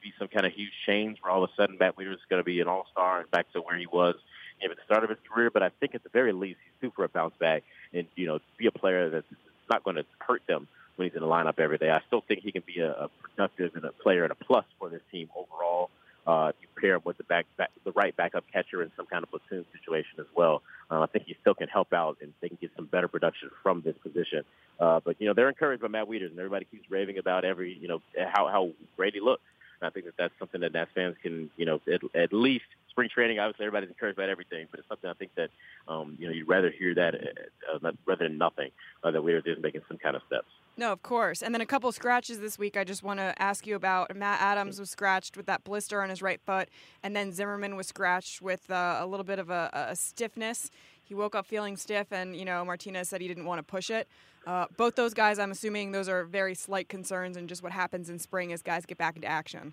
be 0.02 0.14
some 0.18 0.28
kind 0.28 0.46
of 0.46 0.52
huge 0.52 0.72
change 0.86 1.18
where 1.20 1.30
all 1.30 1.44
of 1.44 1.50
a 1.50 1.52
sudden 1.60 1.76
Matt 1.78 1.96
Wieters 1.96 2.14
is 2.14 2.20
going 2.30 2.40
to 2.40 2.44
be 2.44 2.60
an 2.60 2.68
all-star 2.68 3.20
and 3.20 3.30
back 3.30 3.52
to 3.52 3.60
where 3.60 3.76
he 3.76 3.86
was 3.86 4.14
maybe 4.60 4.72
at 4.72 4.76
the 4.78 4.84
start 4.84 5.04
of 5.04 5.10
his 5.10 5.18
career, 5.30 5.50
but 5.50 5.62
I 5.62 5.70
think 5.80 5.94
at 5.94 6.02
the 6.02 6.08
very 6.08 6.32
least 6.32 6.58
he's 6.80 6.90
for 6.94 7.04
a 7.04 7.08
bounce 7.08 7.34
back 7.38 7.62
and 7.92 8.06
you 8.16 8.26
know 8.26 8.38
be 8.56 8.66
a 8.66 8.70
player 8.70 9.10
that's 9.10 9.26
not 9.70 9.84
going 9.84 9.96
to 9.96 10.04
hurt 10.18 10.42
them 10.46 10.68
when 10.96 11.08
he's 11.08 11.14
in 11.14 11.20
the 11.20 11.28
lineup 11.28 11.58
every 11.58 11.78
day. 11.78 11.90
I 11.90 12.00
still 12.06 12.22
think 12.26 12.40
he 12.40 12.52
can 12.52 12.62
be 12.66 12.80
a, 12.80 12.92
a 12.92 13.08
productive 13.22 13.74
and 13.74 13.84
a 13.84 13.92
player 13.92 14.22
and 14.22 14.32
a 14.32 14.34
plus 14.34 14.64
for 14.78 14.88
this 14.88 15.02
team 15.12 15.28
overall. 15.36 15.90
Uh, 16.26 16.52
you 16.60 16.66
pair 16.80 16.96
him 16.96 17.02
with 17.04 17.16
the 17.18 17.24
back, 17.24 17.46
back, 17.56 17.70
the 17.84 17.92
right 17.92 18.16
backup 18.16 18.44
catcher 18.52 18.82
in 18.82 18.90
some 18.96 19.06
kind 19.06 19.22
of 19.22 19.30
platoon 19.30 19.64
situation 19.72 20.18
as 20.18 20.26
well. 20.34 20.62
Uh, 20.90 21.00
I 21.00 21.06
think 21.06 21.26
he 21.26 21.36
still 21.40 21.54
can 21.54 21.68
help 21.68 21.92
out 21.92 22.18
and 22.20 22.32
they 22.40 22.48
can 22.48 22.58
get 22.60 22.70
some 22.74 22.86
better 22.86 23.08
production 23.08 23.50
from 23.62 23.82
this 23.82 23.94
position. 24.02 24.44
Uh, 24.80 25.00
but 25.04 25.16
you 25.20 25.26
know 25.26 25.34
they're 25.34 25.48
encouraged 25.48 25.82
by 25.82 25.88
Matt 25.88 26.08
Wieters 26.08 26.30
and 26.30 26.38
everybody 26.38 26.66
keeps 26.70 26.90
raving 26.90 27.18
about 27.18 27.44
every 27.44 27.72
you 27.80 27.88
know 27.88 28.02
how 28.16 28.48
how 28.48 28.70
great 28.96 29.14
he 29.14 29.20
looks. 29.20 29.42
And 29.80 29.88
I 29.88 29.90
think 29.90 30.06
that 30.06 30.16
that's 30.18 30.34
something 30.38 30.60
that 30.62 30.72
Nats 30.72 30.90
fans 30.94 31.16
can 31.22 31.50
you 31.56 31.64
know 31.64 31.80
at, 31.92 32.00
at 32.14 32.32
least 32.32 32.66
spring 32.96 33.10
training. 33.12 33.38
Obviously, 33.38 33.66
everybody's 33.66 33.90
encouraged 33.90 34.18
about 34.18 34.30
everything, 34.30 34.66
but 34.70 34.80
it's 34.80 34.88
something 34.88 35.10
I 35.10 35.12
think 35.12 35.34
that 35.36 35.50
um, 35.86 36.16
you 36.18 36.26
know 36.26 36.32
you'd 36.32 36.48
rather 36.48 36.70
hear 36.70 36.94
that 36.94 37.14
uh, 37.14 37.90
rather 38.06 38.26
than 38.26 38.38
nothing 38.38 38.70
uh, 39.04 39.10
that 39.10 39.20
Wieters 39.20 39.46
is 39.46 39.62
making 39.62 39.82
some 39.86 39.98
kind 39.98 40.16
of 40.16 40.22
steps. 40.26 40.48
No, 40.78 40.92
of 40.92 41.02
course. 41.02 41.42
And 41.42 41.54
then 41.54 41.60
a 41.60 41.66
couple 41.66 41.90
scratches 41.92 42.40
this 42.40 42.58
week 42.58 42.76
I 42.76 42.84
just 42.84 43.02
want 43.02 43.18
to 43.18 43.34
ask 43.40 43.66
you 43.66 43.76
about. 43.76 44.14
Matt 44.16 44.40
Adams 44.40 44.80
was 44.80 44.90
scratched 44.90 45.36
with 45.36 45.46
that 45.46 45.62
blister 45.62 46.02
on 46.02 46.08
his 46.08 46.22
right 46.22 46.40
foot, 46.40 46.70
and 47.02 47.14
then 47.14 47.32
Zimmerman 47.32 47.76
was 47.76 47.86
scratched 47.86 48.40
with 48.40 48.70
uh, 48.70 48.98
a 49.00 49.06
little 49.06 49.24
bit 49.24 49.38
of 49.38 49.50
a, 49.50 49.70
a, 49.72 49.96
stiffness. 49.96 50.70
He 51.02 51.14
woke 51.14 51.34
up 51.34 51.46
feeling 51.46 51.76
stiff, 51.76 52.12
and, 52.12 52.34
you 52.36 52.44
know, 52.44 52.64
Martinez 52.64 53.08
said 53.08 53.20
he 53.20 53.28
didn't 53.28 53.44
want 53.44 53.58
to 53.58 53.62
push 53.62 53.90
it. 53.90 54.08
Uh, 54.46 54.66
both 54.76 54.96
those 54.96 55.14
guys, 55.14 55.38
I'm 55.38 55.50
assuming 55.50 55.92
those 55.92 56.08
are 56.08 56.24
very 56.24 56.54
slight 56.54 56.88
concerns 56.88 57.36
and 57.36 57.48
just 57.48 57.62
what 57.62 57.72
happens 57.72 58.10
in 58.10 58.18
spring 58.18 58.52
as 58.52 58.60
guys 58.60 58.84
get 58.84 58.98
back 58.98 59.16
into 59.16 59.28
action. 59.28 59.72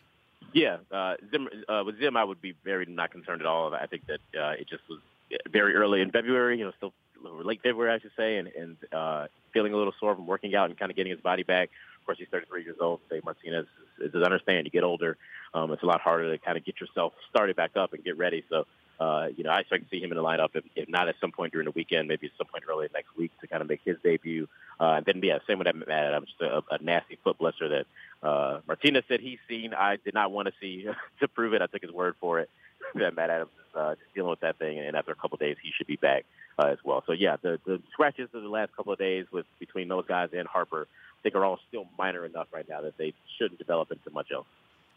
Yeah, 0.53 0.77
uh, 0.91 1.15
Zim, 1.31 1.49
uh, 1.67 1.83
with 1.85 1.99
Zim, 1.99 2.15
I 2.15 2.23
would 2.23 2.41
be 2.41 2.53
very 2.63 2.85
not 2.85 3.11
concerned 3.11 3.41
at 3.41 3.47
all. 3.47 3.73
I 3.73 3.87
think 3.87 4.03
that 4.07 4.39
uh, 4.39 4.51
it 4.51 4.69
just 4.69 4.83
was 4.89 4.99
very 5.49 5.75
early 5.75 6.01
in 6.01 6.11
February, 6.11 6.59
you 6.59 6.65
know, 6.65 6.71
still 6.77 6.93
late 7.23 7.61
February, 7.63 7.93
I 7.93 7.99
should 7.99 8.11
say, 8.17 8.37
and, 8.37 8.47
and 8.49 8.77
uh, 8.91 9.27
feeling 9.53 9.73
a 9.73 9.77
little 9.77 9.93
sore 9.99 10.15
from 10.15 10.27
working 10.27 10.55
out 10.55 10.69
and 10.69 10.77
kind 10.77 10.91
of 10.91 10.97
getting 10.97 11.11
his 11.11 11.21
body 11.21 11.43
back. 11.43 11.69
Of 11.99 12.05
course, 12.05 12.17
he's 12.17 12.27
33 12.29 12.63
years 12.63 12.77
old. 12.81 12.99
Say 13.09 13.21
Martinez 13.23 13.65
is, 13.99 14.13
is 14.13 14.23
understand. 14.23 14.65
You 14.65 14.71
get 14.71 14.83
older, 14.83 15.17
um, 15.53 15.71
it's 15.71 15.83
a 15.83 15.85
lot 15.85 16.01
harder 16.01 16.31
to 16.31 16.43
kind 16.43 16.57
of 16.57 16.65
get 16.65 16.79
yourself 16.79 17.13
started 17.29 17.55
back 17.55 17.71
up 17.75 17.93
and 17.93 18.03
get 18.03 18.17
ready. 18.17 18.43
So, 18.49 18.65
uh, 18.99 19.27
you 19.35 19.43
know, 19.43 19.49
I 19.49 19.59
expect 19.59 19.83
to 19.85 19.89
see 19.89 20.01
him 20.01 20.11
in 20.11 20.17
the 20.17 20.23
lineup, 20.23 20.49
if, 20.53 20.63
if 20.75 20.87
not 20.87 21.07
at 21.07 21.15
some 21.19 21.31
point 21.31 21.51
during 21.51 21.65
the 21.65 21.71
weekend, 21.71 22.07
maybe 22.07 22.27
at 22.27 22.33
some 22.37 22.47
point 22.47 22.63
early 22.69 22.87
next 22.93 23.15
week 23.17 23.31
to 23.41 23.47
kind 23.47 23.61
of 23.61 23.69
make 23.69 23.81
his 23.83 23.97
debut. 24.03 24.47
Uh, 24.79 24.95
and 24.97 25.05
then, 25.05 25.21
yeah, 25.23 25.39
same 25.47 25.59
with 25.59 25.67
Matt 25.73 25.89
Adams, 25.89 26.29
just 26.29 26.41
a, 26.41 26.63
a 26.71 26.81
nasty 26.81 27.17
foot 27.23 27.37
blister 27.37 27.69
that 27.69 27.85
uh, 28.27 28.59
Martinez 28.67 29.03
said 29.07 29.19
he's 29.19 29.39
seen. 29.47 29.73
I 29.73 29.97
did 29.97 30.13
not 30.13 30.31
want 30.31 30.47
to 30.47 30.53
see 30.61 30.85
to 31.19 31.27
prove 31.27 31.53
it. 31.53 31.61
I 31.61 31.67
took 31.67 31.81
his 31.81 31.91
word 31.91 32.15
for 32.19 32.39
it 32.39 32.49
that 32.95 33.15
Matt 33.15 33.29
Adams 33.29 33.51
is 33.51 33.75
uh, 33.75 33.95
just 33.95 34.13
dealing 34.13 34.29
with 34.29 34.41
that 34.41 34.57
thing, 34.57 34.79
and 34.79 34.95
after 34.95 35.11
a 35.11 35.15
couple 35.15 35.35
of 35.35 35.39
days, 35.39 35.57
he 35.61 35.71
should 35.75 35.87
be 35.87 35.95
back 35.95 36.25
uh, 36.59 36.67
as 36.67 36.77
well. 36.83 37.03
So 37.05 37.13
yeah, 37.13 37.37
the 37.41 37.59
the 37.65 37.81
scratches 37.91 38.29
of 38.33 38.43
the 38.43 38.49
last 38.49 38.75
couple 38.75 38.93
of 38.93 38.99
days 38.99 39.25
with 39.31 39.45
between 39.59 39.87
those 39.87 40.05
guys 40.05 40.29
and 40.33 40.47
Harper, 40.47 40.87
I 40.91 41.21
think 41.23 41.35
are 41.35 41.45
all 41.45 41.59
still 41.67 41.87
minor 41.97 42.25
enough 42.25 42.47
right 42.53 42.67
now 42.67 42.81
that 42.81 42.97
they 42.97 43.13
shouldn't 43.37 43.57
develop 43.57 43.91
into 43.91 44.09
much 44.11 44.31
else. 44.31 44.45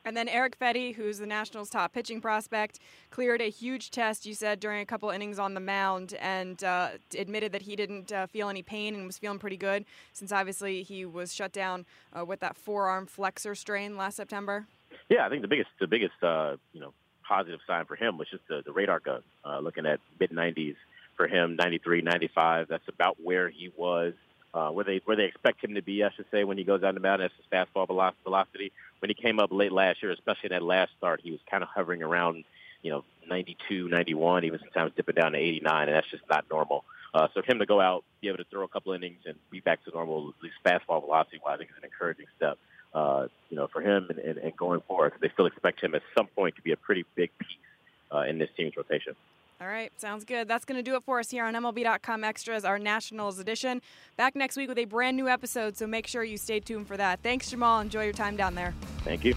And 0.07 0.17
then 0.17 0.29
Eric 0.29 0.57
Fedde, 0.61 0.95
who's 0.95 1.19
the 1.19 1.27
Nationals' 1.27 1.69
top 1.69 1.93
pitching 1.93 2.21
prospect, 2.21 2.79
cleared 3.11 3.43
a 3.43 3.51
huge 3.51 3.91
test, 3.91 4.25
you 4.25 4.35
said, 4.35 4.61
during 4.61 4.81
a 4.81 4.87
couple 4.87 5.11
innings 5.11 5.41
on 5.41 5.55
the 5.55 5.61
mound 5.61 6.15
and 6.21 6.63
uh, 6.63 6.91
admitted 7.19 7.51
that 7.51 7.63
he 7.63 7.75
didn't 7.75 8.13
uh, 8.13 8.29
feel 8.29 8.49
any 8.49 8.63
pain 8.63 8.95
and 8.95 9.05
was 9.05 9.19
feeling 9.19 9.41
pretty 9.41 9.57
good 9.57 9.85
since 10.13 10.31
obviously 10.31 10.85
he 10.85 11.05
was 11.05 11.35
shut 11.35 11.51
down 11.51 11.85
uh, 12.17 12.25
with 12.25 12.39
that 12.39 12.57
forearm 12.57 13.05
flexor 13.05 13.57
strain 13.57 13.97
last 13.97 14.15
September. 14.15 14.69
Yeah, 15.09 15.27
I 15.27 15.29
think 15.29 15.43
the 15.43 15.49
biggest 15.49 15.71
the 15.81 15.89
biggest 15.89 16.23
uh, 16.23 16.57
you 16.73 16.81
know 16.81 16.93
positive 17.27 17.59
sign 17.67 17.85
for 17.87 17.97
him 17.97 18.17
was 18.17 18.29
just 18.31 18.47
the, 18.49 18.63
the 18.65 18.73
radar 18.73 19.01
gun. 19.01 19.23
Uh, 19.45 19.59
looking 19.59 19.87
at 19.87 19.99
mid 20.21 20.31
90s 20.31 20.77
for 21.17 21.27
him, 21.27 21.57
93, 21.57 22.03
95. 22.03 22.69
That's 22.69 22.87
about 22.89 23.17
where 23.21 23.49
he 23.49 23.73
was, 23.77 24.15
uh, 24.57 24.71
where 24.71 24.87
they 24.87 25.03
where 25.05 25.17
they 25.17 25.27
expect 25.27 25.63
him 25.63 25.75
to 25.75 25.83
be, 25.83 26.03
I 26.03 26.11
should 26.17 26.25
say, 26.31 26.43
when 26.45 26.57
he 26.57 26.65
goes 26.65 26.81
down 26.81 26.95
the 26.95 27.01
mountain. 27.01 27.29
That's 27.29 27.35
his 27.37 27.47
fastball 27.53 27.87
velocity. 28.25 28.73
When 29.01 29.11
he 29.11 29.15
came 29.15 29.39
up 29.39 29.53
late 29.53 29.71
last 29.71 30.03
year, 30.03 30.11
especially 30.13 30.47
in 30.47 30.53
that 30.53 30.63
last 30.63 30.93
start, 30.97 31.21
he 31.23 31.31
was 31.31 31.41
kind 31.51 31.63
of 31.63 31.69
hovering 31.69 32.03
around, 32.03 32.45
you 32.81 32.91
know, 32.91 33.05
92, 33.29 33.89
91, 33.89 34.45
even 34.45 34.59
sometimes 34.61 34.93
dipping 34.97 35.15
down 35.15 35.33
to 35.33 35.39
89, 35.39 35.89
and 35.89 35.95
that's 35.95 36.11
just 36.11 36.23
not 36.31 36.47
normal. 36.51 36.85
Uh, 37.13 37.29
so 37.35 37.43
for 37.43 37.53
him 37.53 37.59
to 37.59 37.67
go 37.67 37.83
out, 37.83 38.03
be 38.23 38.29
able 38.29 38.39
to 38.39 38.45
throw 38.45 38.65
a 38.65 38.69
couple 38.69 38.95
innings 38.95 39.21
and 39.27 39.37
be 39.51 39.61
back 39.61 39.85
to 39.85 39.91
normal, 39.91 40.31
at 40.31 40.43
least 40.43 40.57
fastball 40.65 41.03
velocity, 41.03 41.39
well, 41.45 41.53
I 41.53 41.59
think 41.59 41.71
is 41.71 41.77
an 41.77 41.85
encouraging 41.85 42.27
step. 42.37 42.59
Uh, 42.95 43.29
you 43.51 43.57
know, 43.59 43.67
for 43.67 43.83
him 43.83 44.07
and, 44.09 44.19
and, 44.19 44.39
and 44.39 44.57
going 44.57 44.81
forward, 44.89 45.13
they 45.21 45.29
still 45.29 45.47
expect 45.47 45.83
him 45.83 45.95
at 45.95 46.03
some 46.17 46.29
point 46.29 46.57
to 46.57 46.63
be 46.63 46.73
a 46.73 46.79
pretty 46.79 47.05
big 47.15 47.31
piece 47.39 47.59
uh, 48.11 48.21
in 48.21 48.39
this 48.39 48.49
team's 48.57 48.75
rotation. 48.75 49.15
All 49.61 49.67
right, 49.67 49.91
sounds 49.99 50.25
good. 50.25 50.49
That's 50.49 50.67
going 50.67 50.77
to 50.77 50.83
do 50.83 50.97
it 50.97 51.05
for 51.05 51.19
us 51.19 51.31
here 51.31 51.45
on 51.45 51.55
MLB.com 51.55 52.25
Extras, 52.25 52.65
our 52.65 52.79
Nationals 52.79 53.39
edition. 53.39 53.81
Back 54.17 54.37
next 54.37 54.57
week 54.57 54.69
with 54.69 54.79
a 54.79 54.85
brand 54.85 55.17
new 55.17 55.29
episode, 55.29 55.77
so 55.79 55.87
make 55.87 56.07
sure 56.07 56.23
you 56.23 56.37
stay 56.37 56.61
tuned 56.61 56.87
for 56.87 56.97
that. 56.99 57.21
Thanks, 57.23 57.51
Jamal. 57.51 57.81
Enjoy 57.81 58.05
your 58.05 58.13
time 58.13 58.37
down 58.37 58.55
there. 58.55 58.75
Thank 58.99 59.25
you. 59.25 59.35